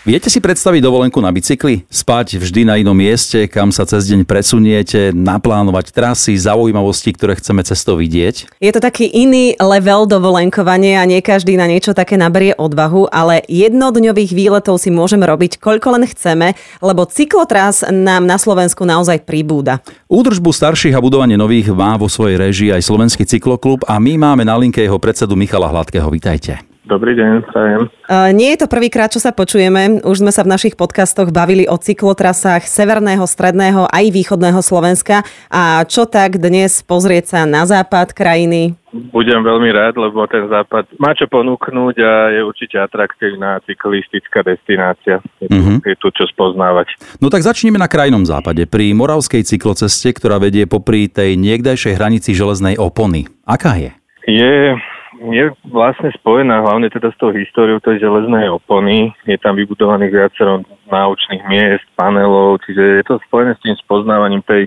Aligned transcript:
Viete 0.00 0.32
si 0.32 0.40
predstaviť 0.40 0.80
dovolenku 0.80 1.20
na 1.20 1.28
bicykli? 1.28 1.84
Spať 1.92 2.40
vždy 2.40 2.64
na 2.64 2.80
inom 2.80 2.96
mieste, 2.96 3.44
kam 3.44 3.68
sa 3.68 3.84
cez 3.84 4.08
deň 4.08 4.24
presuniete, 4.24 5.12
naplánovať 5.12 5.92
trasy, 5.92 6.40
zaujímavosti, 6.40 7.12
ktoré 7.12 7.36
chceme 7.36 7.60
cestou 7.60 8.00
vidieť? 8.00 8.48
Je 8.64 8.72
to 8.72 8.80
taký 8.80 9.12
iný 9.12 9.52
level 9.60 10.08
dovolenkovania 10.08 11.04
a 11.04 11.08
nie 11.08 11.20
každý 11.20 11.60
na 11.60 11.68
niečo 11.68 11.92
také 11.92 12.16
naberie 12.16 12.56
odvahu, 12.56 13.12
ale 13.12 13.44
jednodňových 13.44 14.32
výletov 14.32 14.80
si 14.80 14.88
môžeme 14.88 15.28
robiť 15.28 15.60
koľko 15.60 16.00
len 16.00 16.08
chceme, 16.08 16.56
lebo 16.80 17.04
cyklotras 17.04 17.84
nám 17.84 18.24
na 18.24 18.40
Slovensku 18.40 18.88
naozaj 18.88 19.28
pribúda. 19.28 19.84
Údržbu 20.08 20.48
starších 20.48 20.96
a 20.96 21.04
budovanie 21.04 21.36
nových 21.36 21.76
má 21.76 22.00
vo 22.00 22.08
svojej 22.08 22.40
režii 22.40 22.72
aj 22.72 22.88
Slovenský 22.88 23.28
cykloklub 23.28 23.84
a 23.84 24.00
my 24.00 24.16
máme 24.16 24.48
na 24.48 24.56
linke 24.56 24.80
jeho 24.80 24.96
predsedu 24.96 25.36
Michala 25.36 25.68
Hladkého. 25.68 26.08
Vítajte. 26.08 26.69
Dobrý 26.90 27.14
deň, 27.14 27.46
prajem. 27.46 27.86
Uh, 28.10 28.34
nie 28.34 28.50
je 28.50 28.66
to 28.66 28.66
prvýkrát, 28.66 29.14
čo 29.14 29.22
sa 29.22 29.30
počujeme. 29.30 30.02
Už 30.02 30.26
sme 30.26 30.34
sa 30.34 30.42
v 30.42 30.50
našich 30.50 30.74
podcastoch 30.74 31.30
bavili 31.30 31.70
o 31.70 31.78
cyklotrasách 31.78 32.66
severného, 32.66 33.22
stredného 33.30 33.86
aj 33.86 34.10
východného 34.10 34.58
Slovenska. 34.58 35.22
A 35.46 35.86
čo 35.86 36.10
tak 36.10 36.42
dnes 36.42 36.82
pozrieť 36.82 37.24
sa 37.30 37.40
na 37.46 37.62
západ 37.62 38.10
krajiny? 38.10 38.74
Budem 38.90 39.38
veľmi 39.38 39.70
rád, 39.70 40.02
lebo 40.02 40.26
ten 40.26 40.50
západ 40.50 40.90
má 40.98 41.14
čo 41.14 41.30
ponúknuť 41.30 41.94
a 42.02 42.34
je 42.34 42.40
určite 42.42 42.74
atraktívna 42.74 43.62
cyklistická 43.62 44.42
destinácia. 44.42 45.22
Je 45.38 45.46
tu, 45.46 45.62
mm-hmm. 45.62 45.86
je 45.86 45.94
tu 45.94 46.10
čo 46.10 46.26
spoznávať. 46.26 46.98
No 47.22 47.30
tak 47.30 47.46
začneme 47.46 47.78
na 47.78 47.86
krajnom 47.86 48.26
západe, 48.26 48.66
pri 48.66 48.90
Moravskej 48.98 49.46
cykloceste, 49.46 50.10
ktorá 50.10 50.42
vedie 50.42 50.66
popri 50.66 51.06
tej 51.06 51.38
niekdajšej 51.38 51.94
hranici 51.94 52.34
železnej 52.34 52.82
opony. 52.82 53.30
Aká 53.46 53.78
je? 53.78 53.94
Je 54.26 54.74
je 55.20 55.52
vlastne 55.68 56.08
spojená 56.16 56.64
hlavne 56.64 56.88
teda 56.88 57.12
s 57.12 57.20
tou 57.20 57.28
históriou 57.28 57.76
tej 57.84 58.00
železnej 58.00 58.48
opony. 58.48 59.12
Je 59.28 59.36
tam 59.36 59.52
vybudovaných 59.52 60.12
viacero 60.16 60.64
náučných 60.88 61.44
miest, 61.44 61.84
panelov, 61.92 62.64
čiže 62.64 63.04
je 63.04 63.04
to 63.04 63.20
spojené 63.28 63.52
s 63.52 63.60
tým 63.60 63.76
spoznávaním 63.84 64.40
tej, 64.48 64.64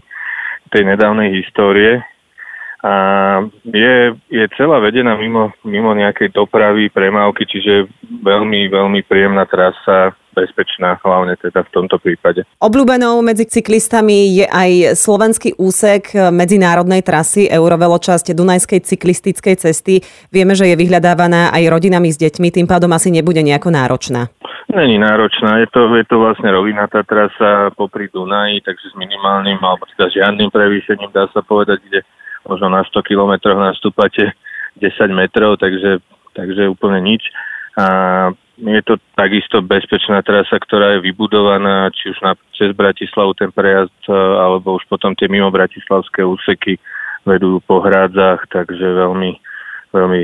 tej 0.69 0.83
nedávnej 0.85 1.33
histórie. 1.33 2.05
A 2.83 2.93
je, 3.63 4.13
je 4.27 4.45
celá 4.59 4.77
vedená 4.83 5.15
mimo, 5.17 5.55
mimo 5.63 5.95
nejakej 5.95 6.35
dopravy, 6.35 6.91
premávky, 6.91 7.47
čiže 7.47 7.87
veľmi, 8.21 8.69
veľmi 8.69 9.01
príjemná 9.07 9.47
trasa, 9.47 10.13
bezpečná, 10.33 10.97
hlavne 11.05 11.37
teda 11.37 11.61
v 11.63 11.69
tomto 11.69 12.01
prípade. 12.01 12.43
Obľúbenou 12.59 13.21
medzi 13.21 13.45
cyklistami 13.45 14.41
je 14.41 14.45
aj 14.49 14.97
slovenský 14.97 15.55
úsek 15.61 16.11
medzinárodnej 16.33 17.05
trasy 17.05 17.47
Euroveločasť 17.47 18.33
Dunajskej 18.33 18.81
cyklistickej 18.81 19.55
cesty. 19.61 20.01
Vieme, 20.33 20.57
že 20.57 20.73
je 20.73 20.75
vyhľadávaná 20.75 21.53
aj 21.53 21.63
rodinami 21.69 22.09
s 22.09 22.17
deťmi, 22.17 22.49
tým 22.49 22.67
pádom 22.67 22.89
asi 22.91 23.13
nebude 23.13 23.39
nejako 23.45 23.69
náročná. 23.69 24.33
Není 24.73 24.97
náročná, 24.97 25.61
je 25.61 25.69
to, 25.69 25.85
je 25.93 26.05
to 26.09 26.17
vlastne 26.17 26.49
rovinatá 26.49 27.05
trasa 27.05 27.69
popri 27.77 28.09
Dunaji, 28.09 28.65
takže 28.65 28.89
s 28.89 28.95
minimálnym 28.97 29.61
alebo 29.61 29.85
teda 29.93 30.09
žiadnym 30.09 30.49
prevýšením 30.49 31.13
dá 31.13 31.29
sa 31.29 31.45
povedať, 31.45 31.77
kde 31.85 32.01
možno 32.49 32.73
na 32.73 32.81
100 32.81 33.05
kilometroch 33.05 33.59
nastúpate 33.59 34.33
10 34.81 34.89
metrov, 35.13 35.61
takže, 35.61 36.01
takže 36.33 36.71
úplne 36.73 37.05
nič. 37.05 37.21
A 37.77 37.85
je 38.57 38.81
to 38.85 39.01
takisto 39.17 39.65
bezpečná 39.65 40.21
trasa, 40.21 40.61
ktorá 40.61 40.97
je 40.97 41.09
vybudovaná, 41.09 41.89
či 41.89 42.13
už 42.13 42.21
na, 42.21 42.37
cez 42.53 42.69
Bratislavu 42.77 43.33
ten 43.33 43.49
prejazd, 43.49 43.97
e, 44.05 44.13
alebo 44.13 44.77
už 44.77 44.85
potom 44.85 45.17
tie 45.17 45.25
mimo 45.25 45.49
bratislavské 45.49 46.21
úseky 46.21 46.77
vedú 47.25 47.57
po 47.65 47.81
hrádzach, 47.81 48.45
takže 48.53 48.83
veľmi, 48.83 49.31
veľmi 49.89 50.21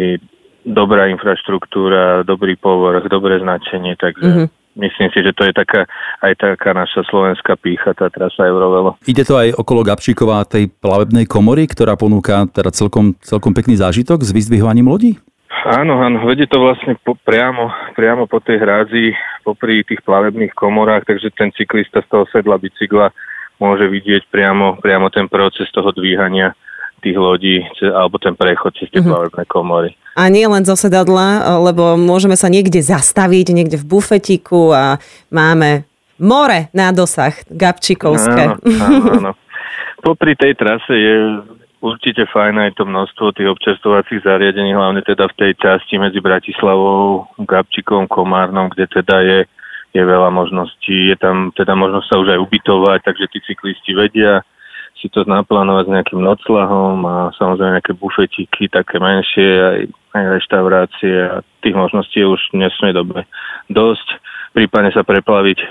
dobrá 0.68 1.10
infraštruktúra, 1.10 2.22
dobrý 2.22 2.54
povrch, 2.54 3.10
dobré 3.10 3.42
značenie, 3.42 3.98
takže 3.98 4.28
mm-hmm. 4.28 4.48
myslím 4.78 5.10
si, 5.10 5.20
že 5.26 5.32
to 5.34 5.50
je 5.50 5.54
taká, 5.56 5.90
aj 6.22 6.34
taká 6.38 6.76
naša 6.78 7.02
slovenská 7.10 7.58
pícha, 7.58 7.98
tá 7.98 8.14
trasa 8.14 8.46
Eurovelo. 8.46 9.00
Ide 9.10 9.26
to 9.26 9.42
aj 9.42 9.58
okolo 9.58 9.82
Gabčíkova 9.82 10.46
tej 10.46 10.70
plavebnej 10.70 11.26
komory, 11.26 11.66
ktorá 11.66 11.98
ponúka 11.98 12.46
teda 12.52 12.70
celkom, 12.76 13.18
celkom 13.26 13.56
pekný 13.58 13.80
zážitok 13.80 14.22
s 14.22 14.30
vyzdvihovaním 14.30 14.92
lodí? 14.92 15.18
Áno, 15.50 15.98
áno, 15.98 16.24
vedie 16.30 16.46
to 16.46 16.62
vlastne 16.62 16.94
po, 17.02 17.18
priamo, 17.18 17.74
priamo 17.98 18.30
po 18.30 18.38
tej 18.38 18.62
hrádzi, 18.62 19.18
popri 19.42 19.82
tých 19.82 20.06
plavebných 20.06 20.54
komorách, 20.54 21.10
takže 21.10 21.34
ten 21.34 21.50
cyklista 21.58 22.06
z 22.06 22.08
toho 22.08 22.30
sedla 22.30 22.62
bicykla 22.62 23.10
môže 23.58 23.90
vidieť 23.90 24.30
priamo, 24.30 24.78
priamo 24.80 25.10
ten 25.10 25.26
proces 25.26 25.68
toho 25.74 25.90
dvíhania 25.92 26.54
tých 27.02 27.18
lodí, 27.18 27.64
alebo 27.82 28.20
ten 28.20 28.36
prechod 28.36 28.76
cez 28.76 28.92
tie 28.92 29.00
mm-hmm. 29.00 29.10
plavebné 29.10 29.44
komory. 29.50 29.90
A 30.20 30.28
nie 30.28 30.46
len 30.46 30.68
zo 30.68 30.76
sedadla, 30.76 31.60
lebo 31.64 31.96
môžeme 31.96 32.36
sa 32.36 32.52
niekde 32.52 32.84
zastaviť, 32.84 33.56
niekde 33.56 33.80
v 33.80 33.88
bufetiku 33.88 34.76
a 34.76 35.00
máme 35.32 35.88
more 36.20 36.68
na 36.76 36.92
dosah, 36.92 37.32
gabčikovské. 37.48 38.44
Áno, 38.54 38.60
áno, 38.60 39.12
áno. 39.18 39.32
Popri 40.06 40.36
tej 40.36 40.56
trase 40.56 40.94
je 40.96 41.16
Určite 41.80 42.28
fajn 42.28 42.60
aj 42.60 42.72
to 42.76 42.84
množstvo 42.84 43.32
tých 43.32 43.48
občerstvovacích 43.56 44.28
zariadení, 44.28 44.76
hlavne 44.76 45.00
teda 45.00 45.32
v 45.32 45.38
tej 45.40 45.52
časti 45.64 45.96
medzi 45.96 46.20
Bratislavou, 46.20 47.32
Gabčikom, 47.40 48.12
Komárnom, 48.12 48.68
kde 48.68 49.00
teda 49.00 49.24
je, 49.24 49.40
je 49.96 50.04
veľa 50.04 50.28
možností. 50.28 51.08
Je 51.08 51.16
tam 51.16 51.56
teda 51.56 51.80
možnosť 51.80 52.08
sa 52.12 52.20
už 52.20 52.36
aj 52.36 52.40
ubytovať, 52.44 53.00
takže 53.00 53.26
tí 53.32 53.40
cyklisti 53.48 53.96
vedia 53.96 54.44
si 55.00 55.08
to 55.08 55.24
naplánovať 55.24 55.88
s 55.88 55.94
nejakým 55.96 56.20
noclahom 56.20 57.08
a 57.08 57.16
samozrejme 57.40 57.80
nejaké 57.80 57.96
bufetiky, 57.96 58.68
také 58.68 59.00
menšie, 59.00 59.48
aj, 59.48 59.80
aj 60.20 60.24
reštaurácie 60.36 61.16
a 61.32 61.40
tých 61.64 61.76
možností 61.80 62.20
je 62.20 62.28
už 62.28 62.42
nesmie 62.52 62.92
dobe 62.92 63.24
dosť. 63.72 64.20
Prípadne 64.52 64.92
sa 64.92 65.08
preplaviť 65.08 65.64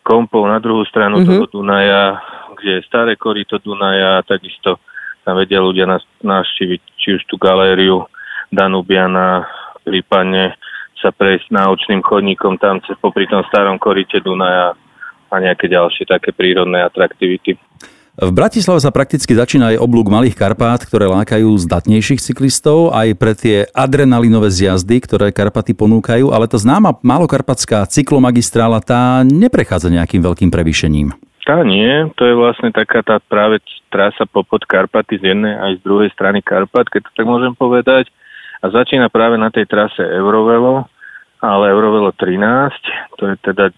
kompou 0.00 0.48
na 0.48 0.56
druhú 0.56 0.88
stranu 0.88 1.20
mm-hmm. 1.20 1.28
toho 1.28 1.44
Dunaja, 1.52 2.16
kde 2.56 2.80
je 2.80 2.86
staré 2.88 3.20
korito 3.20 3.60
Dunaja, 3.60 4.24
takisto 4.24 4.80
tam 5.24 5.40
vedia 5.40 5.60
ľudia 5.64 5.88
navštíviť 6.20 6.80
či 7.00 7.08
už 7.16 7.22
tú 7.26 7.40
galériu 7.40 8.04
Danubiana, 8.52 9.48
prípadne 9.82 10.54
sa 11.00 11.10
prejsť 11.12 11.52
náučným 11.52 12.00
chodníkom 12.00 12.56
tam 12.56 12.80
cez 12.84 12.96
popri 13.00 13.28
tom 13.28 13.44
starom 13.50 13.76
korite 13.76 14.20
Dunaja 14.24 14.72
a 15.28 15.34
nejaké 15.36 15.66
ďalšie 15.68 16.06
také 16.06 16.30
prírodné 16.30 16.80
atraktivity. 16.80 17.58
V 18.14 18.30
Bratislave 18.30 18.78
sa 18.78 18.94
prakticky 18.94 19.34
začína 19.34 19.74
aj 19.74 19.82
oblúk 19.82 20.06
Malých 20.06 20.38
Karpát, 20.38 20.78
ktoré 20.86 21.10
lákajú 21.10 21.50
zdatnejších 21.66 22.22
cyklistov 22.22 22.94
aj 22.94 23.18
pre 23.18 23.34
tie 23.34 23.66
adrenalinové 23.74 24.54
zjazdy, 24.54 25.02
ktoré 25.02 25.34
Karpaty 25.34 25.74
ponúkajú, 25.74 26.30
ale 26.30 26.46
tá 26.46 26.54
známa 26.54 26.94
malokarpatská 27.02 27.82
cyklomagistrála 27.90 28.78
tá 28.86 29.26
neprechádza 29.26 29.90
nejakým 29.90 30.22
veľkým 30.22 30.46
prevýšením. 30.54 31.10
Tá 31.44 31.60
nie, 31.60 32.08
to 32.16 32.24
je 32.24 32.32
vlastne 32.32 32.72
taká 32.72 33.04
tá 33.04 33.20
práve 33.20 33.60
trasa 33.92 34.24
popod 34.24 34.64
Karpaty 34.64 35.20
z 35.20 35.36
jednej 35.36 35.52
aj 35.60 35.72
z 35.76 35.80
druhej 35.84 36.10
strany 36.16 36.40
Karpat, 36.40 36.88
keď 36.88 37.04
to 37.04 37.10
tak 37.12 37.26
môžem 37.28 37.52
povedať. 37.52 38.08
A 38.64 38.72
začína 38.72 39.12
práve 39.12 39.36
na 39.36 39.52
tej 39.52 39.68
trase 39.68 40.00
Eurovelo, 40.00 40.88
ale 41.44 41.68
Eurovelo 41.68 42.16
13, 42.16 43.20
to 43.20 43.28
je 43.28 43.36
teda 43.44 43.68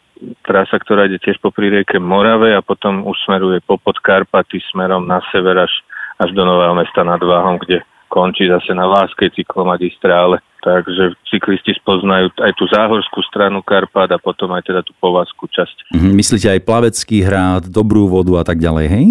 trasa, 0.47 0.79
ktorá 0.79 1.11
ide 1.11 1.19
tiež 1.19 1.43
po 1.43 1.51
rieke 1.51 1.99
Morave 1.99 2.55
a 2.55 2.63
potom 2.63 3.03
už 3.03 3.19
smeruje 3.27 3.59
popod 3.67 3.99
Karpaty 3.99 4.63
smerom 4.71 5.03
na 5.11 5.19
sever 5.35 5.59
až, 5.59 5.75
až 6.23 6.31
do 6.39 6.47
Nového 6.47 6.73
mesta 6.79 7.03
nad 7.03 7.19
Váhom, 7.19 7.59
kde 7.59 7.83
končí 8.09 8.49
zase 8.49 8.73
na 8.73 8.87
Váskej 8.87 9.33
cyklomagistrále. 9.35 10.43
Takže 10.67 11.15
cyklisti 11.31 11.79
spoznajú 11.79 12.35
aj 12.43 12.53
tú 12.59 12.67
záhorskú 12.67 13.23
stranu 13.23 13.63
Karpát 13.63 14.11
a 14.11 14.19
potom 14.19 14.51
aj 14.51 14.67
teda 14.67 14.83
tú 14.83 14.91
povazkú 14.99 15.47
časť. 15.47 15.95
Mhm, 15.95 16.11
myslíte 16.19 16.51
aj 16.51 16.67
plavecký 16.67 17.23
hrad, 17.23 17.71
dobrú 17.71 18.11
vodu 18.11 18.43
a 18.43 18.45
tak 18.45 18.59
ďalej, 18.59 18.87
hej? 18.91 19.07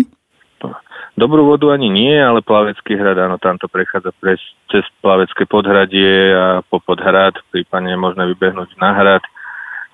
Dobrú 1.16 1.48
vodu 1.48 1.72
ani 1.72 1.88
nie, 1.88 2.12
ale 2.12 2.44
plavecký 2.44 3.00
hrad, 3.00 3.16
áno, 3.16 3.40
tam 3.40 3.56
to 3.56 3.72
prechádza 3.72 4.12
pres, 4.20 4.44
cez 4.68 4.84
plavecké 5.00 5.48
podhradie 5.48 6.36
a 6.36 6.60
po 6.60 6.84
podhrad, 6.84 7.40
prípadne 7.56 7.96
je 7.96 8.03
možné 8.03 8.28
vybehnúť 8.36 8.76
na 8.76 8.91
hrad, 8.91 9.24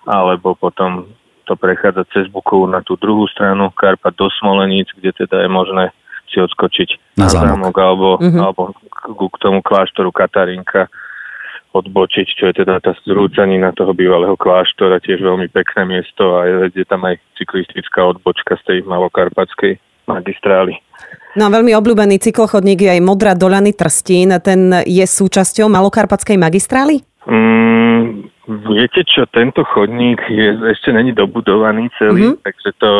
alebo 0.09 0.57
potom 0.57 1.06
to 1.45 1.54
prechádza 1.54 2.09
cez 2.09 2.25
Bukovu 2.25 2.65
na 2.65 2.81
tú 2.81 2.97
druhú 2.97 3.30
stranu 3.30 3.69
Karpat 3.69 4.18
do 4.18 4.33
Smoleníc, 4.33 4.89
kde 4.97 5.13
teda 5.13 5.45
je 5.45 5.50
možné 5.54 5.94
si 6.31 6.39
odskočiť 6.39 7.19
na, 7.19 7.28
zámok. 7.28 7.44
zámok 7.44 7.75
alebo, 7.75 8.07
mm-hmm. 8.18 8.42
alebo 8.42 8.62
k 9.28 9.38
tomu 9.38 9.60
kláštoru 9.60 10.10
Katarinka 10.16 10.88
odbočiť, 11.72 12.28
čo 12.36 12.44
je 12.51 12.63
teda 12.63 12.83
tá 12.83 12.92
zrúcanina 13.07 13.72
toho 13.72 13.95
bývalého 13.95 14.36
kláštora, 14.36 15.00
tiež 15.00 15.24
veľmi 15.24 15.48
pekné 15.51 15.88
miesto 15.88 16.36
a 16.36 16.68
je 16.68 16.83
tam 16.83 17.07
aj 17.07 17.16
cyklistická 17.39 18.04
odbočka 18.12 18.60
z 18.60 18.63
tej 18.68 18.78
malokarpatskej 18.83 19.80
magistrály. 20.04 20.75
No 21.39 21.48
a 21.48 21.54
veľmi 21.54 21.72
obľúbený 21.72 22.19
cyklochodník 22.19 22.83
je 22.83 22.92
aj 22.92 23.01
Modrá 23.07 23.31
Dolany 23.39 23.72
Trstín. 23.72 24.36
Ten 24.44 24.83
je 24.83 25.06
súčasťou 25.07 25.72
malokarpatskej 25.72 26.36
magistrály? 26.36 27.07
Mm, 27.24 28.28
viete 28.68 29.07
čo, 29.07 29.24
tento 29.31 29.63
chodník 29.63 30.19
je, 30.28 30.60
ešte 30.68 30.92
není 30.92 31.16
dobudovaný 31.16 31.88
celý, 31.95 32.36
mm-hmm. 32.36 32.44
takže 32.44 32.69
to 32.83 32.92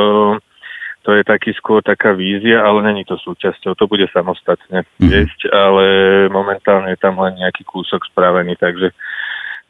to 1.01 1.18
je 1.18 1.24
taký 1.25 1.51
skôr 1.57 1.81
taká 1.81 2.13
vízia, 2.13 2.62
ale 2.62 2.86
není 2.86 3.01
to 3.06 3.18
súčasťou, 3.18 3.74
to 3.74 3.86
bude 3.89 4.06
samostatne 4.13 4.86
jesť, 5.01 5.50
ale 5.50 5.83
momentálne 6.30 6.94
je 6.94 7.00
tam 7.01 7.18
len 7.18 7.38
nejaký 7.42 7.65
kúsok 7.65 8.06
spravený, 8.09 8.56
takže 8.57 8.94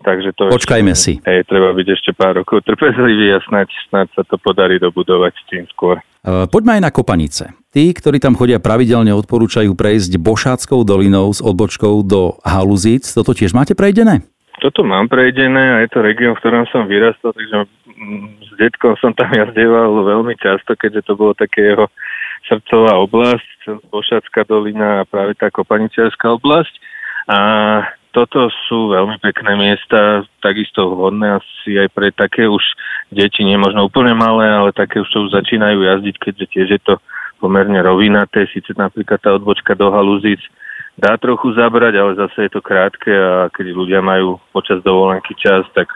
Takže 0.01 0.33
to 0.33 0.50
Počkajme 0.50 0.98
si. 0.98 1.22
Hej, 1.22 1.45
treba 1.45 1.78
byť 1.78 1.88
ešte 1.94 2.12
pár 2.18 2.42
rokov 2.42 2.66
trpezlivý 2.66 3.38
a 3.38 3.39
snáď, 3.45 3.69
snáď 3.86 4.10
sa 4.18 4.24
to 4.25 4.42
podarí 4.42 4.81
dobudovať 4.81 5.33
tým 5.45 5.69
skôr. 5.69 6.01
E, 6.25 6.50
Poďme 6.50 6.81
aj 6.81 6.81
na 6.81 6.92
Kopanice. 6.92 7.54
Tí, 7.69 7.94
ktorí 7.94 8.18
tam 8.18 8.34
chodia 8.34 8.57
pravidelne, 8.57 9.13
odporúčajú 9.13 9.77
prejsť 9.77 10.18
Bošáckou 10.18 10.81
dolinou 10.84 11.30
s 11.30 11.39
odbočkou 11.39 12.01
do 12.01 12.42
Haluzíc. 12.42 13.13
Toto 13.13 13.38
tiež 13.38 13.54
máte 13.54 13.77
prejdené? 13.77 14.25
Toto 14.62 14.86
mám 14.86 15.10
prejdené 15.10 15.74
a 15.74 15.78
je 15.81 15.90
to 15.90 16.06
región, 16.06 16.38
v 16.38 16.42
ktorom 16.46 16.69
som 16.69 16.86
vyrastal, 16.86 17.34
takže 17.34 17.66
mm, 17.66 18.46
s 18.46 18.52
detkom 18.62 18.94
som 19.02 19.10
tam 19.18 19.34
jazdieval 19.42 19.90
veľmi 20.06 20.38
často, 20.38 20.78
keďže 20.78 21.10
to 21.10 21.13
bolo 21.18 21.34
také 21.34 21.74
jeho 21.74 21.90
srdcová 22.46 22.94
oblasť, 23.02 23.50
Bošácká 23.90 24.46
dolina 24.46 25.02
a 25.02 25.08
práve 25.10 25.34
tá 25.34 25.50
Kopaničiarská 25.50 26.38
oblasť. 26.38 26.74
A 27.30 27.38
toto 28.13 28.54
sú 28.68 28.94
veľmi 28.94 29.18
pekné 29.24 29.56
miesta, 29.58 30.28
takisto 30.44 30.94
vhodné 30.94 31.42
asi 31.42 31.81
aj 31.81 31.88
pre 31.96 32.13
také 32.13 32.46
už 32.46 32.62
deti, 33.10 33.42
nie 33.42 33.58
možno 33.58 33.88
úplne 33.88 34.13
malé, 34.13 34.46
ale 34.46 34.69
také 34.75 35.02
už, 35.02 35.10
čo 35.10 35.25
už 35.25 35.42
začínajú 35.42 35.80
jazdiť, 35.81 36.16
keďže 36.22 36.46
tiež 36.54 36.68
je 36.75 36.81
to 36.86 36.94
pomerne 37.42 37.81
rovinaté, 37.81 38.46
síce 38.52 38.78
napríklad 38.78 39.18
tá 39.18 39.34
odbočka 39.34 39.74
do 39.74 39.90
Haluzíc 39.90 40.44
dá 41.01 41.18
trochu 41.18 41.57
zabrať, 41.57 41.98
ale 41.98 42.12
zase 42.13 42.45
je 42.45 42.51
to 42.53 42.62
krátke 42.62 43.09
a 43.09 43.50
keď 43.50 43.65
ľudia 43.74 44.00
majú 44.06 44.38
počas 44.53 44.86
dovolenky 44.86 45.33
čas, 45.33 45.65
tak, 45.74 45.89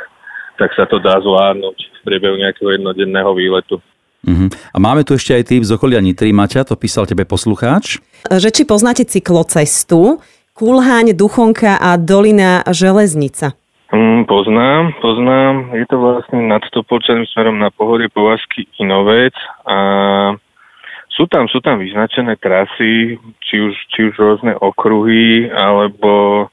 tak 0.58 0.74
sa 0.74 0.90
to 0.90 0.98
dá 0.98 1.22
zvládnuť 1.22 1.78
v 1.78 2.00
priebehu 2.02 2.42
nejakého 2.42 2.74
jednodenného 2.74 3.32
výletu. 3.38 3.78
Uh-huh. 4.26 4.50
A 4.74 4.78
máme 4.82 5.06
tu 5.06 5.14
ešte 5.14 5.38
aj 5.38 5.44
tým 5.46 5.62
z 5.62 5.78
okolia 5.78 6.02
Nitry. 6.02 6.34
Maťa, 6.34 6.66
to 6.66 6.74
písal 6.74 7.06
tebe 7.06 7.30
poslucháč. 7.30 8.02
Že 8.26 8.50
či 8.50 8.64
poznáte 8.66 9.06
cyklocestu, 9.06 10.18
Kulháň, 10.58 11.14
Duchonka 11.14 11.78
a 11.78 11.94
Dolina 12.02 12.66
Železnica. 12.66 13.54
Mm, 13.94 14.26
poznám, 14.26 14.98
poznám. 14.98 15.78
Je 15.78 15.86
to 15.86 16.02
vlastne 16.02 16.50
nad 16.50 16.64
Topolčaným 16.74 17.30
smerom 17.30 17.62
na 17.62 17.70
pohorie 17.70 18.10
Povazky 18.10 18.66
Inovec 18.82 19.38
a 19.62 19.78
sú 21.16 21.32
tam, 21.32 21.48
sú 21.48 21.64
tam 21.64 21.80
vyznačené 21.80 22.36
trasy, 22.36 23.16
či 23.40 23.56
už, 23.64 23.74
či 23.96 24.00
už 24.12 24.14
rôzne 24.20 24.54
okruhy, 24.60 25.48
alebo, 25.48 26.46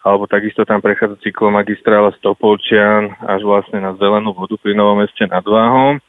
alebo 0.00 0.24
takisto 0.24 0.64
tam 0.64 0.80
prechádza 0.80 1.20
cyklomagistrála 1.20 2.16
Stopolčian 2.16 3.12
až 3.28 3.44
vlastne 3.44 3.84
na 3.84 3.92
zelenú 4.00 4.32
vodu 4.32 4.56
pri 4.56 4.72
Novom 4.72 5.04
meste 5.04 5.28
nad 5.28 5.44
Váhom. 5.44 6.00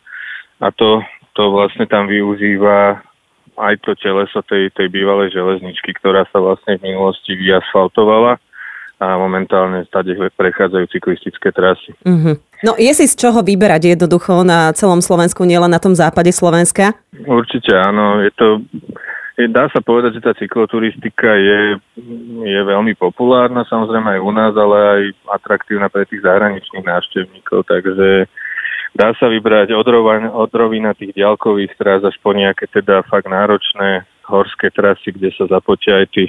A 0.64 0.72
to, 0.72 1.04
to 1.36 1.52
vlastne 1.52 1.84
tam 1.92 2.08
využíva 2.08 3.04
aj 3.60 3.76
to 3.84 3.92
teleso 4.00 4.40
tej, 4.48 4.72
tej 4.72 4.88
bývalej 4.88 5.36
železničky, 5.36 5.92
ktorá 6.00 6.24
sa 6.32 6.40
vlastne 6.40 6.80
v 6.80 6.96
minulosti 6.96 7.36
vyasfaltovala 7.36 8.40
a 9.00 9.06
momentálne 9.20 9.84
stade 9.88 10.16
prechádzajú 10.16 10.86
cyklistické 10.92 11.52
trasy. 11.52 11.92
Mm-hmm. 12.08 12.49
No 12.60 12.76
je 12.76 12.92
si 12.92 13.08
z 13.08 13.16
čoho 13.16 13.40
vyberať 13.40 13.96
jednoducho 13.96 14.44
na 14.44 14.76
celom 14.76 15.00
Slovensku, 15.00 15.48
nielen 15.48 15.72
na 15.72 15.80
tom 15.80 15.96
západe 15.96 16.32
Slovenska? 16.36 16.92
Určite 17.24 17.72
áno, 17.72 18.20
je 18.20 18.32
to, 18.36 18.48
dá 19.48 19.72
sa 19.72 19.80
povedať, 19.80 20.20
že 20.20 20.26
tá 20.28 20.36
cykloturistika 20.36 21.40
je, 21.40 21.60
je 22.44 22.60
veľmi 22.68 23.00
populárna, 23.00 23.64
samozrejme 23.64 24.20
aj 24.20 24.22
u 24.22 24.32
nás, 24.36 24.54
ale 24.60 24.78
aj 24.78 25.02
atraktívna 25.40 25.88
pre 25.88 26.04
tých 26.04 26.20
zahraničných 26.20 26.84
návštevníkov, 26.84 27.64
takže 27.64 28.28
Dá 28.98 29.14
sa 29.22 29.30
vybrať 29.30 29.70
od, 29.78 30.50
rovina 30.50 30.98
tých 30.98 31.14
ďalkových 31.14 31.78
trás 31.78 32.02
až 32.02 32.18
po 32.26 32.34
nejaké 32.34 32.66
teda 32.74 33.06
fakt 33.06 33.30
náročné 33.30 34.06
horské 34.26 34.74
trasy, 34.74 35.14
kde 35.14 35.30
sa 35.38 35.46
započia 35.46 36.02
aj 36.02 36.08
tí 36.14 36.26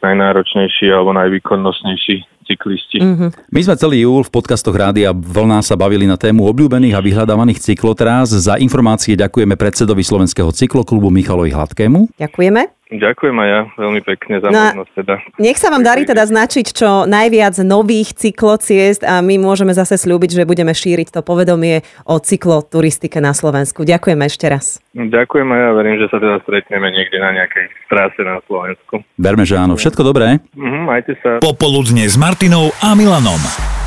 najnáročnejší 0.00 0.88
alebo 0.88 1.12
najvýkonnostnejší 1.16 2.37
cyklisti. 2.48 2.98
Mm-hmm. 2.98 3.52
My 3.52 3.60
sme 3.60 3.74
celý 3.76 4.08
júl 4.08 4.24
v 4.24 4.32
podcastoch 4.32 4.72
Rádia 4.72 5.12
Vlna 5.12 5.60
sa 5.60 5.76
bavili 5.76 6.08
na 6.08 6.16
tému 6.16 6.48
obľúbených 6.48 6.96
a 6.96 7.04
vyhľadávaných 7.04 7.60
cyklotrás. 7.60 8.32
Za 8.32 8.56
informácie 8.56 9.12
ďakujeme 9.20 9.60
predsedovi 9.60 10.00
Slovenského 10.00 10.48
cykloklubu 10.48 11.12
Michalovi 11.12 11.52
Hladkému. 11.52 12.16
Ďakujeme. 12.16 12.77
Ďakujem 12.88 13.36
aj 13.36 13.48
ja 13.52 13.60
veľmi 13.76 14.00
pekne 14.00 14.40
za 14.40 14.48
no, 14.48 14.56
možnosť 14.56 14.92
teda. 14.96 15.14
Nech 15.36 15.60
sa 15.60 15.68
vám 15.68 15.84
darí 15.84 16.08
teda 16.08 16.24
značiť 16.24 16.72
čo 16.72 17.04
najviac 17.04 17.60
nových 17.60 18.16
cyklociest 18.16 19.04
a 19.04 19.20
my 19.20 19.36
môžeme 19.36 19.76
zase 19.76 20.00
slúbiť, 20.00 20.40
že 20.40 20.48
budeme 20.48 20.72
šíriť 20.72 21.12
to 21.12 21.20
povedomie 21.20 21.84
o 22.08 22.16
cykloturistike 22.16 23.20
na 23.20 23.36
Slovensku. 23.36 23.84
Ďakujem 23.84 24.20
ešte 24.24 24.46
raz. 24.48 24.80
Ďakujem 24.96 25.48
aj 25.52 25.60
ja, 25.60 25.70
verím, 25.76 25.96
že 26.00 26.08
sa 26.08 26.16
teda 26.16 26.36
stretneme 26.48 26.88
niekde 26.88 27.20
na 27.20 27.30
nejakej 27.36 27.66
trase 27.92 28.20
na 28.24 28.40
Slovensku. 28.48 29.04
Verme, 29.20 29.44
že 29.44 29.60
áno. 29.60 29.76
Všetko 29.76 30.00
dobré. 30.00 30.40
Mhm, 30.56 30.78
majte 30.88 31.12
sa. 31.20 31.44
Popoludne 31.44 32.08
s 32.08 32.16
Martinou 32.16 32.72
a 32.80 32.96
Milanom. 32.96 33.77